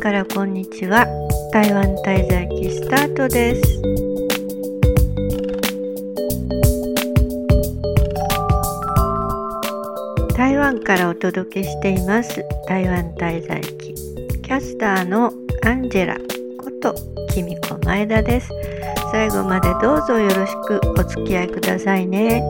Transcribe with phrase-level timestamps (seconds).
[0.00, 1.06] からこんにちは。
[1.52, 3.82] 台湾滞在期スタートです。
[10.34, 12.42] 台湾からお届けしています。
[12.66, 13.94] 台湾滞在期
[14.40, 15.34] キャスターの
[15.66, 16.94] アンジェラこと
[17.28, 18.48] きみこ前田です。
[19.12, 22.42] 最後までどうぞよろしくお付き合いくださいね。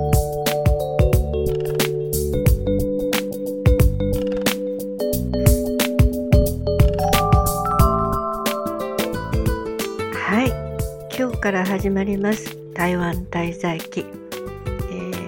[11.51, 12.57] から始まります。
[12.75, 14.05] 台湾滞在期、え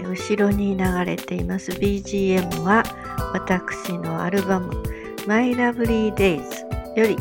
[0.06, 1.72] ー、後ろに流れています。
[1.72, 2.84] BGM は
[3.32, 4.70] 私のアルバム
[5.26, 6.44] My Lovely Days
[6.94, 7.16] より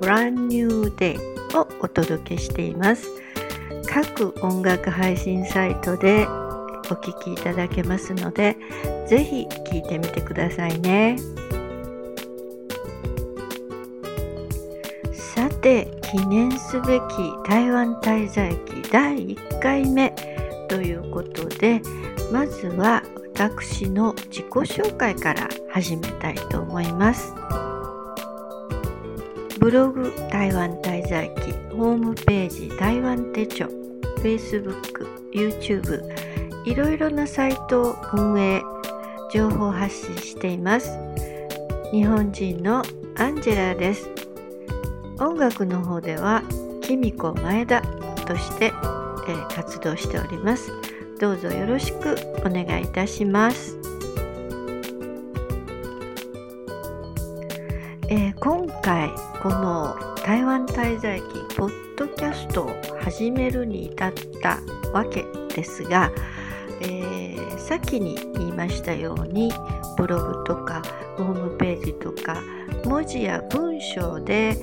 [0.00, 1.18] Brand New Day
[1.58, 3.08] をお届けしています。
[3.92, 8.56] 各音楽配信サイトでお聴きいただけますので
[9.08, 11.16] ぜひ聴いてみてくださいね。
[15.12, 20.14] さて記念すべき台湾滞在期第1回目
[20.68, 21.82] ということで
[22.30, 23.02] まずは
[23.34, 27.34] 私の自己紹介から始めたいと思います。
[29.58, 33.66] ブログ台湾滞在期ホームページ台湾手帳
[34.22, 36.00] Facebook、YouTube
[36.64, 38.62] いろいろなサイトを運営
[39.32, 40.96] 情報発信しています。
[41.90, 42.84] 日本人の
[43.16, 44.23] アンジェラです。
[45.18, 46.42] 音楽の方では
[46.82, 47.82] きみこ前田
[48.26, 50.72] として、えー、活動しております。
[51.18, 53.78] どうぞよろしくお願いいたします、
[58.08, 64.12] えー、今回この台湾滞在期ポッドキャストを始めるに至っ
[64.42, 64.60] た
[64.92, 66.10] わけですが、
[66.80, 69.52] えー、先に言いましたように
[69.96, 70.82] ブログとか
[71.16, 72.42] ホームページとか
[72.84, 74.56] 文字や文章で、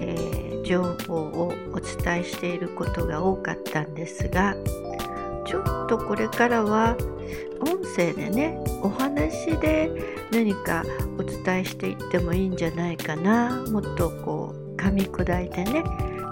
[0.00, 4.54] えー、情報をお伝えしていることが多かったんですが
[5.46, 6.96] ちょっとこれからは
[7.60, 9.90] 音声でねお話で
[10.32, 10.84] 何か
[11.18, 15.84] お伝えしていってもいいんじゃないかなもっとこう噛み砕いてね、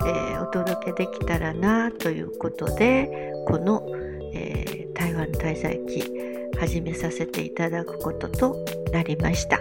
[0.07, 3.87] えー、お届けできたらなということでこの、
[4.33, 6.25] えー、台湾滞在期
[6.59, 9.61] 始めさせていただくこととなりました。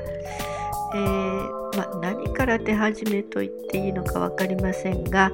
[0.96, 5.32] えー、ま何から手始めと言っていいのか分かりませんが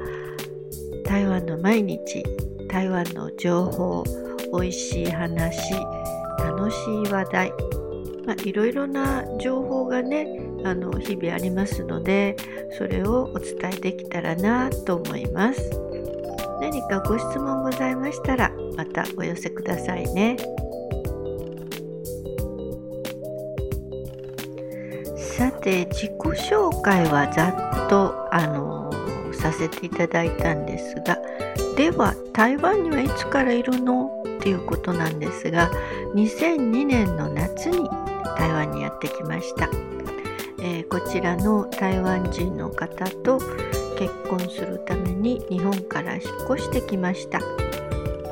[1.06, 2.24] 台湾の毎日
[2.70, 4.04] 台湾の情報
[4.52, 5.74] おいしい話
[6.40, 7.54] 楽しい話題、
[8.26, 10.28] ま、いろいろな情報がね
[10.64, 12.36] あの日々ありますので
[12.78, 15.90] それをお伝えできたらなと思います。
[16.62, 20.36] 何かご質問ございましたらまたお寄せくださいね。
[25.40, 27.48] さて自己紹介はざ
[27.86, 28.92] っとあの
[29.32, 31.18] させていただいたんですが
[31.78, 34.22] では台湾にはいつからいるの？
[34.40, 35.72] っていうことなんですが
[36.14, 37.90] 2002年の夏に
[38.38, 39.70] 台湾にやってきました、
[40.60, 43.40] えー、こちらの台湾人の方と
[43.98, 46.24] 結婚するために日本から引っ
[46.54, 47.40] 越してきました、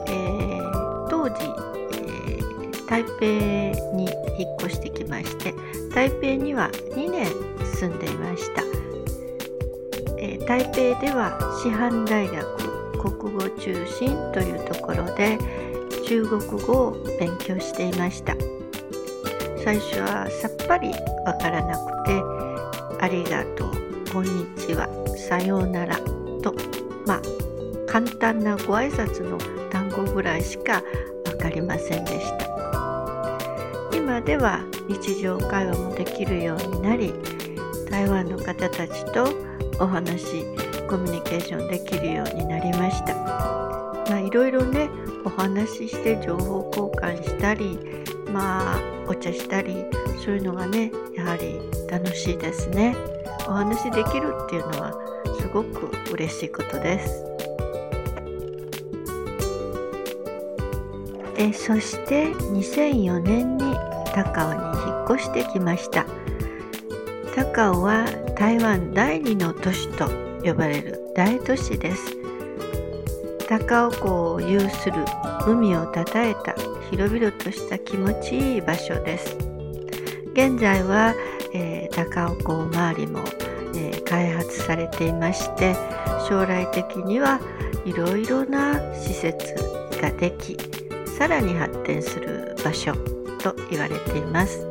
[0.07, 1.45] えー、当時、
[1.94, 5.53] えー、台北に引っ越してきまして
[5.94, 6.69] 台北には
[7.79, 8.63] 住んでいました、
[10.17, 12.57] え台北では師範大学
[12.97, 15.38] 国語中心というところで
[16.07, 18.35] 中国語を勉強していました。
[19.63, 20.91] 最初はさっぱり
[21.25, 22.23] わからなくて
[22.99, 23.71] 「ありがとう」
[24.13, 25.97] 「こんにちは」「さようなら」
[26.41, 26.55] と
[27.05, 27.21] まあ
[27.85, 29.38] 簡単なご挨拶の
[29.69, 30.81] 単語ぐらいしか
[31.25, 32.47] 分かりませんでした。
[33.94, 37.13] 今では日常会話もできるようになり
[37.97, 39.28] 台湾の方たちと
[39.80, 40.44] お話
[40.88, 43.16] コミュニケーションできるようになりました。
[43.16, 44.88] まあいろいろね
[45.25, 47.80] お話しして情報交換したり
[48.31, 49.83] まあお茶したり
[50.24, 52.95] そういうのがねやはり楽しいですね。
[53.48, 54.94] お話できるっていうのは
[55.42, 57.25] すごく嬉しいことです。
[61.36, 63.74] えそして2004年に
[64.13, 66.06] 高尾に引っ越してきました
[67.38, 68.06] 高尾は
[68.36, 70.10] 台湾第二の都市と
[70.44, 72.18] 呼ばれる大都市です。
[73.48, 75.06] 高尾港を有する
[75.45, 76.56] 海をたたえた
[76.89, 79.38] 広々とした気持ちいい場所です。
[80.34, 81.13] 現在は、
[81.54, 83.19] えー、高尾港周りも、
[83.75, 85.75] えー、開発されていまして
[86.28, 87.40] 将来的には
[87.86, 89.54] いろいろな施設
[90.01, 90.57] ができ
[91.06, 92.94] さらに発展する場所
[93.44, 94.68] と言われています、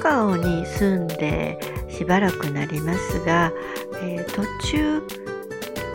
[0.00, 1.58] えー、高尾に住んで
[1.88, 3.52] しばらくなりますが、
[4.02, 5.02] えー、途中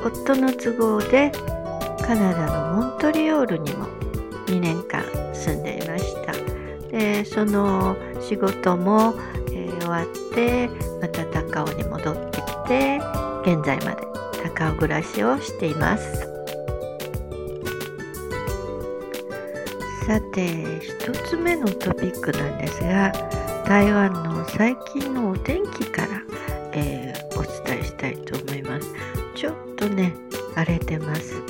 [0.04, 1.32] 夫の都合で
[2.02, 3.88] カナダのモントリオールにも
[4.46, 5.04] 2年間
[5.34, 6.34] 住んでいました。
[6.92, 9.16] でその仕事も、
[9.52, 10.70] えー、終わって
[11.02, 13.02] また高尾に戻ってきて
[13.44, 14.04] 現在まで
[14.44, 16.36] 高尾暮らしをしています。
[20.06, 23.12] さて1つ目のトピックなんですが
[23.66, 26.22] 台湾の最近のお天気から、
[26.74, 28.94] えー、お伝えしたいと思います。
[29.34, 30.14] ちょっとね
[30.54, 31.42] 荒れてます、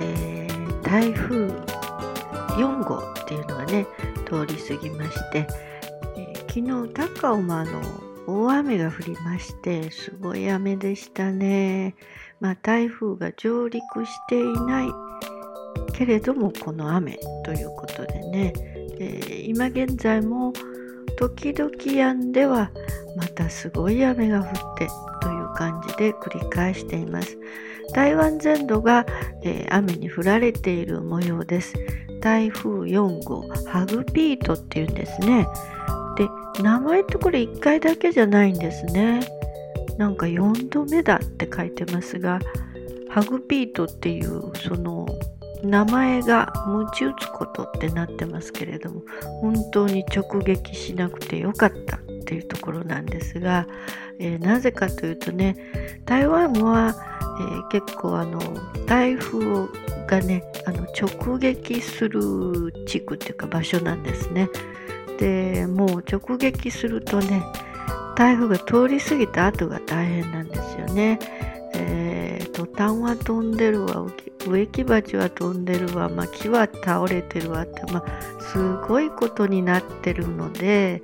[0.00, 1.48] えー、台風
[2.56, 3.86] 4号っていうのがね
[4.24, 5.46] 通り過ぎまして、
[6.16, 7.80] えー、昨日高尾もあの
[8.28, 11.96] 大雨が降りましてすごい雨でしたね。
[12.40, 14.88] まあ台風が上陸していない
[15.92, 18.52] けれどもこの雨ということでね、
[19.00, 20.52] えー、今現在も
[21.16, 22.70] 時々止んでは
[23.16, 24.88] またすごい雨が降って
[25.22, 27.38] という感じで繰り返しています。
[27.94, 29.06] 台湾全土が、
[29.42, 31.74] えー、雨に降られている模様です。
[32.20, 35.46] 台風4号ハグピートっていうんですね。
[36.16, 36.28] で
[36.62, 39.20] 名前ってこれ1回だけじゃないんですね。
[39.98, 42.38] なんか4度目だって書いてますが
[43.08, 45.06] ハグピートっていうその
[45.62, 49.02] 名前が鞭打つことってなってますけれども
[49.40, 53.66] 本当に直撃しなくてよかったっていうところなんですが、
[54.18, 55.56] えー、なぜかというとね
[56.04, 56.94] 台湾は、
[57.40, 58.40] えー、結構あの
[58.86, 59.68] 台風
[60.06, 64.48] がねあの直撃する地区っていうか場所なんですね。
[65.18, 67.42] でもう直撃するとね
[68.16, 71.18] 台風が通り過ぎた後が大変なんですよね。
[71.78, 74.06] えー、トタンは飛んでるわ。
[74.46, 81.02] 植木鉢は飛んでるわ、まあ、木は倒れてるわって、まあ、すごいことになってるので、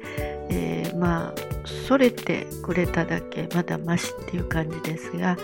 [0.49, 1.53] えー、まあ
[1.87, 3.49] それてくれただけ。
[3.55, 5.37] まだましっていう感じですが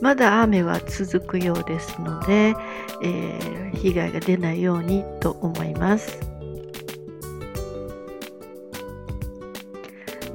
[0.00, 2.54] まだ雨は続くようですので、
[3.02, 6.18] えー、被害が出ないようにと思います。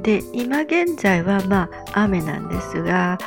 [0.02, 3.20] で今現在はまあ雨なんですが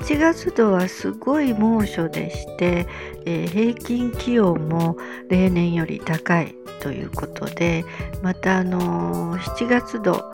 [0.00, 2.86] 7月度はすごい猛暑でして、
[3.24, 4.96] えー、平均気温も
[5.28, 7.84] 例年より高いということで
[8.22, 10.32] またあの7月度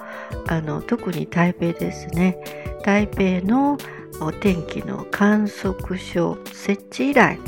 [0.49, 2.39] あの特に台北ですね。
[2.85, 3.79] 台北の
[4.21, 7.39] お天気の観測所設置以来、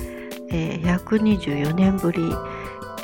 [0.50, 2.22] えー、124年ぶり、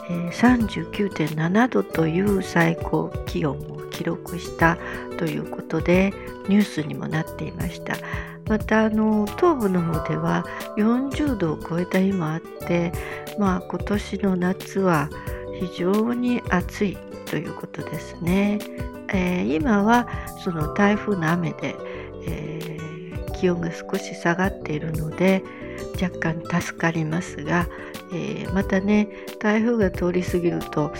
[0.08, 4.78] えー、39.7度という最高気温を記録した
[5.18, 6.12] ということで
[6.48, 7.96] ニュースにもなっていました。
[8.46, 10.44] またあの東部の方では
[10.76, 12.92] 40度を超えた日もあって、
[13.38, 15.08] まあ、今年の夏は
[15.60, 18.58] 非常に暑いということですね。
[19.14, 20.08] えー、今は
[20.42, 21.76] その台風の雨で、
[22.26, 25.42] えー、気温が少し下がっているので
[26.00, 27.68] 若干助かりますが、
[28.12, 29.08] えー、またね
[29.40, 30.92] 台風が通り過ぎると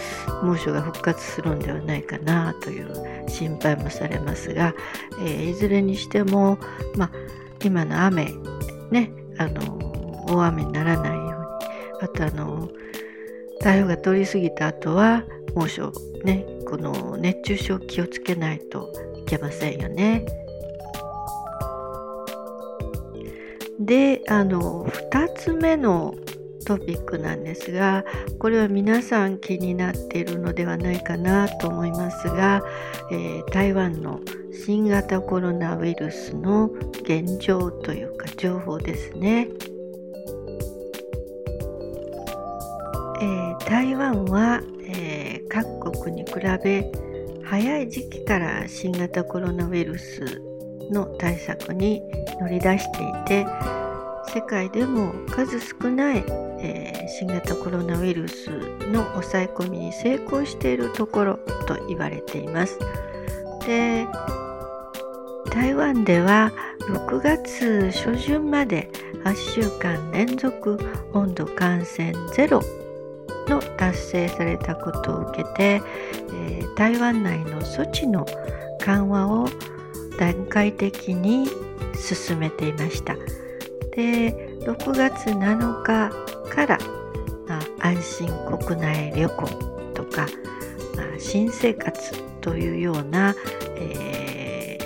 [0.42, 4.74] 猛暑が復活するんではないかなという心配もされますが、
[5.24, 6.58] えいずれにしても、
[6.96, 7.10] まあ、
[7.64, 8.32] 今の雨
[8.90, 9.78] ねあの
[10.26, 11.32] 大雨にならないように
[12.02, 12.68] あとあの
[13.60, 15.92] 台風が通り過ぎた後は猛暑
[16.24, 20.24] ねこの熱中症気をつけないといけませんよね。
[23.78, 26.14] であの2つ目の
[26.64, 28.04] トピックなんですが
[28.38, 32.62] これは皆さん気になっているのではないかなと思いますが、
[33.10, 34.20] えー、台湾の
[34.64, 36.70] 新型コロナウイルスの
[37.02, 39.48] 現状というか情報ですね。
[43.20, 46.90] えー、台湾は、えー、各国に比べ
[47.44, 50.42] 早い時期から新型コロナウイルス
[50.90, 52.02] の対策に
[52.40, 53.81] 乗り出していて
[54.28, 56.24] 世界でも数少ない、
[56.60, 58.50] えー、新型コロナウイルス
[58.90, 62.78] の抑え込みに成功しているところと言われています。
[63.66, 64.06] で
[65.50, 66.50] 台湾では
[66.88, 68.90] 6月初旬まで
[69.24, 70.78] 8週間連続
[71.12, 72.62] 温度感染ゼロ
[73.48, 75.82] の達成されたことを受けて、
[76.32, 78.26] えー、台湾内の措置の
[78.80, 79.48] 緩和を
[80.18, 81.48] 段階的に
[81.96, 83.16] 進めていました。
[83.92, 86.10] で6月7日
[86.50, 86.78] から、
[87.46, 89.46] ま、安心国内旅行
[89.94, 90.26] とか、
[90.96, 93.34] ま、新生活というような、
[93.76, 94.78] え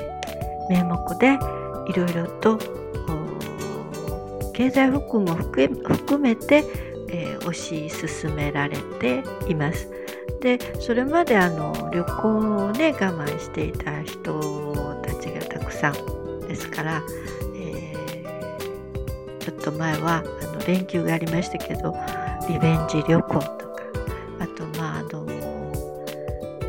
[0.69, 1.39] ー、名目で
[1.89, 2.59] いろいろと
[4.53, 6.65] 経済復興も含めて、
[7.11, 9.89] えー、推し進められています。
[10.41, 17.03] でそれまであの旅行をね我慢していた人たちがたくさんですから、
[19.67, 21.97] と前はあの連休がありましたけど
[22.49, 23.49] リベンジ旅行とか
[24.39, 25.27] あとまああの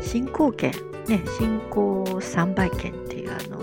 [0.02, 0.72] 進行券
[1.06, 3.58] ね進行3倍券っていうあの、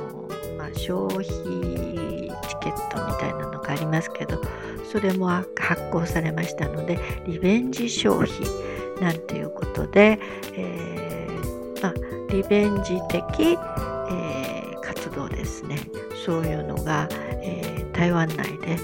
[0.57, 4.41] まあ、消費チケットみたいなのがありますけど
[4.89, 8.31] それも発行されましたのでリベンジ消費
[9.01, 10.17] なんていうことで、
[10.53, 11.93] えー、まあ、
[12.31, 15.77] リベンジ的、えー、活動ですね。
[16.25, 17.09] そういうのが、
[17.41, 18.77] えー、台湾内で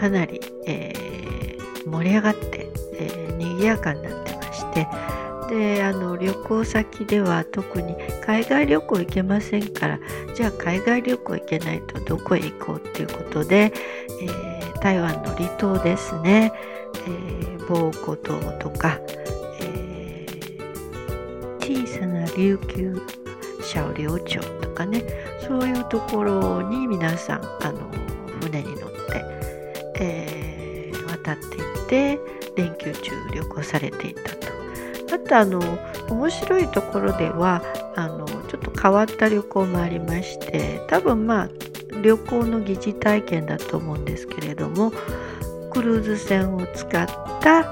[0.00, 1.10] かなり、えー
[1.90, 4.86] 盛り上がって、えー、賑やかになってまして。
[5.48, 9.98] であの旅行先では特に海外旅行行けませんから
[10.32, 13.72] じゃあ海外旅行行けないとどこへ行こうっていうことで、
[14.22, 16.52] えー、台湾の離島ですね、
[17.04, 19.00] えー、防湖島とか、
[19.60, 23.02] えー、小さな琉球
[23.60, 25.02] 小領町とかね
[25.48, 27.99] そういうところに皆さんあの
[31.30, 32.20] えー、渡っていて
[32.56, 34.50] 連休中旅行されていたと。
[35.12, 35.60] あとあの
[36.08, 37.62] 面白いところでは
[37.96, 41.48] あのちょっと変わった旅行もありまして多分まあ
[42.02, 44.92] 旅行の疑似体験だと思うんですけれども
[45.72, 47.06] クルーズ船を使っ
[47.40, 47.64] た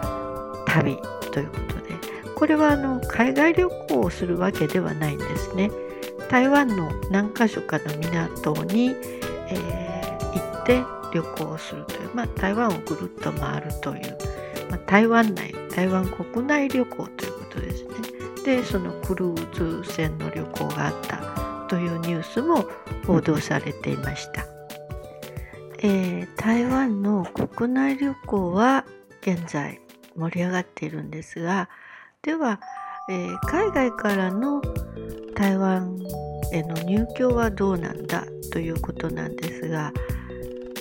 [0.67, 0.97] 旅
[1.33, 1.95] ということで
[2.35, 5.71] これはあの海外旅行をするわけではないんですね。
[6.29, 8.95] 台湾の何か所かの港に、
[9.49, 14.19] えー、行って旅行をするという、まあ、台湾をぐるっと回るという、
[14.71, 17.91] まあ、台湾内台湾国内旅行ということですね。
[18.45, 21.19] でそのクルーズ船の旅行があった
[21.69, 22.65] というニュースも
[23.07, 24.47] 報道されていました。
[25.81, 28.85] えー、台湾の国内旅行は
[29.21, 29.81] 現在
[30.17, 31.69] 盛り上がっているんですが
[32.23, 32.61] では、
[33.09, 34.61] えー、海外からの
[35.37, 35.97] 台湾
[36.53, 39.93] への入居はどうなんだということなんですが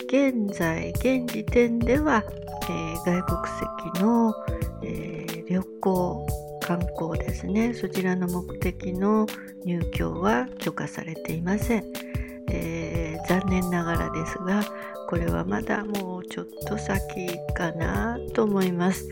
[0.07, 2.23] 現在現時点では、
[2.63, 4.33] えー、外国籍の、
[4.81, 6.27] えー、旅行
[6.61, 7.73] 観光ですね。
[7.73, 9.27] そちらの目的の
[9.65, 11.83] 入居は許可されていません、
[12.49, 14.63] えー、残念ながらですが
[15.09, 19.09] これはまだもうちょっと先かなと思います、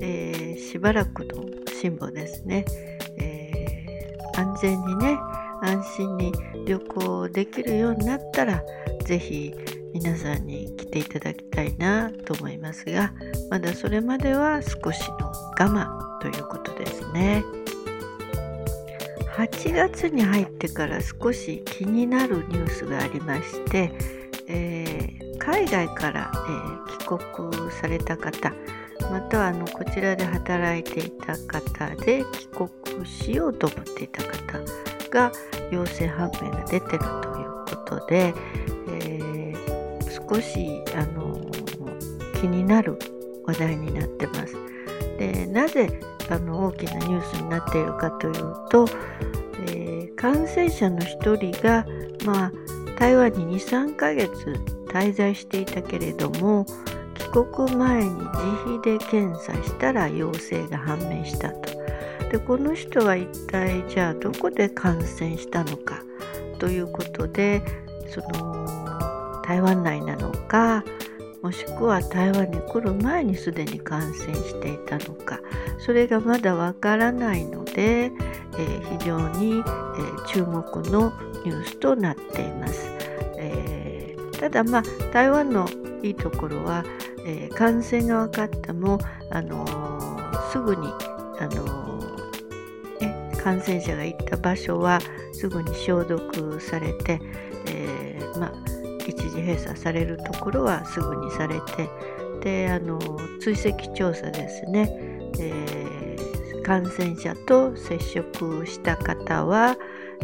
[0.00, 1.44] え、しばらくの
[1.80, 2.64] 辛抱ですね、
[3.18, 5.18] えー、安全にね
[5.62, 6.32] 安心に
[6.66, 8.62] 旅行できるようになったら
[9.04, 9.54] 是非
[9.98, 13.14] 皆さんに来ていただきたいなと思いますが
[13.48, 17.42] まだそれまでは少しの我慢ということですね。
[19.38, 23.90] 8月に入ってから少し気になるニュースがありまして、
[24.48, 28.52] えー、海外から、えー、帰国された方
[29.10, 34.58] またはあのこちらで働いていた方で帰国しようと思っていた方
[35.10, 35.32] が
[35.70, 37.08] 陽性判明が出てるとい
[37.44, 38.34] うことで、
[40.28, 41.40] 少しあの
[42.40, 42.98] 気になる
[43.46, 44.56] 話題になってます。
[45.18, 48.34] でなぜあの大きなニュースになっているかという
[48.68, 48.86] と、
[49.68, 51.86] えー、感染者の1人が、
[52.24, 52.52] まあ、
[52.98, 54.32] 台湾に23ヶ月
[54.88, 56.66] 滞在していたけれども
[57.14, 58.28] 帰国前に自
[58.64, 61.76] 費で検査したら陽性が判明したと。
[62.30, 66.02] でこの人は一体じゃあどこで感染したのか
[66.58, 67.62] ということで
[68.08, 68.85] その
[69.46, 70.84] 台湾内なのか
[71.42, 75.40] もしくは台湾に来る前にすでに感染していたのか
[75.78, 81.12] それがまだわからないので、えー、非常に、えー、注目の
[81.44, 82.90] ニュースとなっています。
[83.38, 85.68] えー、ただまあ台湾の
[86.02, 86.84] いいところは、
[87.24, 88.98] え感染が分かっても、
[89.30, 89.64] あの
[90.50, 90.88] すぐに、
[91.38, 91.98] あの
[93.00, 95.00] ね、感染者が行った場所は
[95.32, 97.20] すぐに消毒されて、
[97.66, 98.65] えまあ
[99.36, 101.88] 時閉鎖されるところはすぐにされて
[102.40, 102.98] であの
[103.40, 104.90] 追跡調査ですね、
[105.38, 109.76] えー、感染者と接触した方は、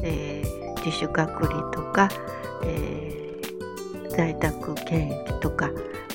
[0.02, 2.08] えー、自主隔離とか、
[2.64, 5.70] えー、在宅検疫とか、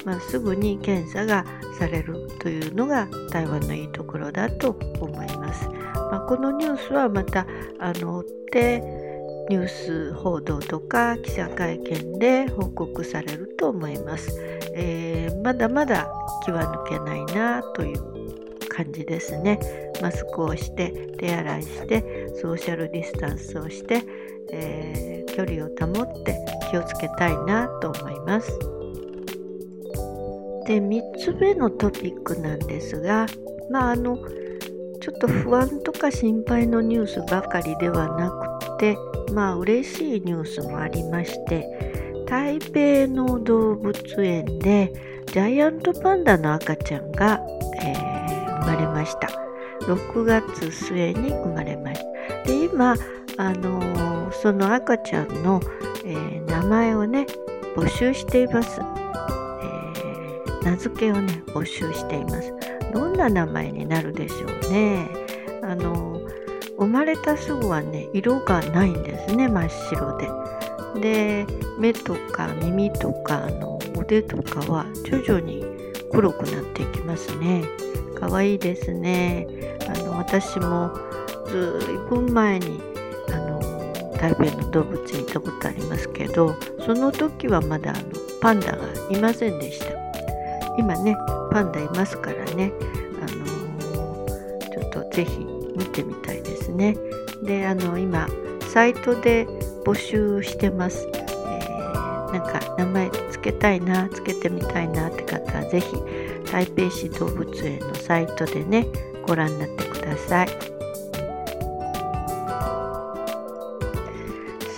[0.06, 1.46] まあ、すぐに検査が
[1.78, 5.68] されるというのが台湾のいいところだと思います。
[5.68, 7.46] まあ、このニュースはまた
[7.80, 9.07] あの追って
[9.50, 14.30] ニュース報道とか記者会見で報告されると思います。
[14.74, 16.10] えー、まだまだ
[16.46, 19.60] 気は抜けないなという感じですね。
[20.02, 24.04] マスクをして手洗いしてソーシャルディスタンスをして、
[24.52, 26.38] えー、距離を保って
[26.70, 28.52] 気をつけたいなと思います。
[30.66, 33.26] で3つ目のトピックなんですが
[33.72, 34.18] まああの
[35.00, 38.98] ちちょっと不安とか心配のニュースばかりではなくて
[39.34, 44.92] まあ嬉しいニュースもありまして台北の動物園で
[45.28, 47.40] ジャイアントパンダの赤ちゃんが、
[47.82, 49.30] えー、生まれました。
[49.82, 52.44] 6月末に生まれました。
[52.44, 52.96] で今
[53.38, 55.62] あのー、その赤ちゃんの、
[56.06, 57.26] えー、名前をね
[57.76, 62.54] 募集しています、えー、名付けをね募集しています。
[62.94, 65.08] どんな名前になるでしょうね。
[65.62, 66.17] あの
[66.78, 70.30] 生まれたすぐはね色がないんですね真っ白で。
[71.02, 71.46] で
[71.78, 75.64] 目とか耳とかあの腕とかは徐々に
[76.12, 77.66] 黒くなっていきますね。
[78.16, 79.48] かわいいですね。
[79.88, 80.92] あの私も
[81.46, 82.80] ずいぶん前に
[83.30, 83.60] あの
[84.18, 86.56] 台北の動物園行ったことありますけど
[86.86, 88.02] その時はまだあの
[88.42, 89.86] パンダがいませんでした。
[90.78, 91.16] 今ね
[91.52, 92.72] パンダいますからね、
[93.20, 95.40] あのー、ちょっとぜひ
[95.76, 96.37] 見てみたい
[96.68, 96.98] ですね。
[97.42, 98.28] であの今
[98.74, 99.46] サイトで
[99.86, 105.88] 募集してます、えー、なんか名前つけたいなつけてみたいなって方はぜひ
[106.52, 108.88] 台北市動物園のサイトでね
[109.26, 110.48] ご覧になってください。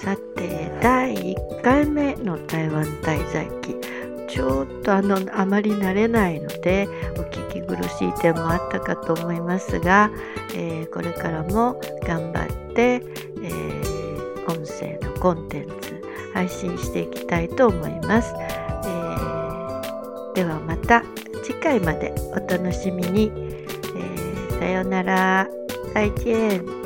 [0.04, 3.76] さて第1回目の台湾滞在記。
[4.28, 6.88] ちょっとあのあまり慣れないので
[7.76, 10.12] 苦しい点もあったかと思いますが、
[10.56, 13.02] えー、これからも頑張って、
[13.42, 16.02] えー、音声のコンテンツ
[16.34, 21.04] 配信していきたいと思います、えー、ではまた
[21.44, 23.32] 次回までお楽しみに、
[23.96, 25.48] えさようなら。
[25.94, 26.79] 再见。